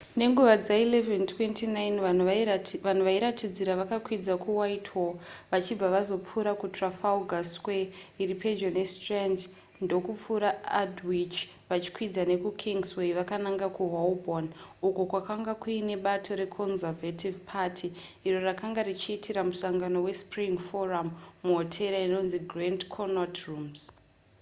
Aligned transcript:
nenguva 0.19 0.53
dza11:29 0.67 1.97
vanhu 2.87 3.03
vairatidzira 3.07 3.71
vakakwidza 3.81 4.33
kuwhitehall 4.43 5.15
vachibva 5.51 5.87
vazopfuura 5.95 6.51
kutrafalgar 6.61 7.43
square 7.55 7.83
iri 8.23 8.35
pedyo 8.43 8.67
nestrand 8.77 9.37
ndokupfuura 9.83 10.49
aldwych 10.81 11.37
vachikwidza 11.69 12.21
nekukingsway 12.31 13.09
vakananga 13.19 13.67
kuholborn 13.77 14.45
uko 14.87 15.01
kwakanga 15.11 15.53
kuine 15.61 15.95
bato 16.05 16.31
reconservative 16.41 17.37
party 17.51 17.87
iro 18.27 18.39
rakanga 18.49 18.81
richiitira 18.89 19.41
musangano 19.49 19.97
wespring 20.05 20.55
forum 20.69 21.07
muhotera 21.45 21.97
inonzi 22.07 22.39
grand 22.51 22.81
connaught 22.95 23.37
rooms 23.49 23.81